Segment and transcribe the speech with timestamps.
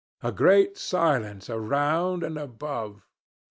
[0.23, 3.05] A great silence around and above.